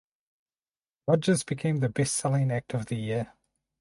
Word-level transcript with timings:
Rodgers 1.07 1.43
became 1.43 1.77
the 1.77 1.87
best 1.89 2.15
selling 2.15 2.51
act 2.51 2.73
of 2.73 2.87
the 2.87 2.95
year. 2.95 3.33